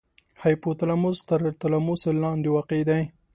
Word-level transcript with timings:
هایپو 0.41 0.69
تلاموس 0.79 1.17
تر 1.29 1.41
تلاموس 1.61 2.01
لاندې 2.23 2.49
واقع 2.55 2.81
دی. 2.89 3.01